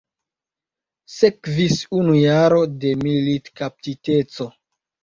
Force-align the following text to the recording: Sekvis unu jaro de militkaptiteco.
Sekvis 1.17 1.77
unu 1.99 2.17
jaro 2.23 2.65
de 2.81 2.95
militkaptiteco. 3.07 4.55